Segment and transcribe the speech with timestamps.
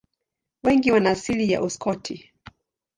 [0.63, 2.31] Wengi wana asili ya Uskoti.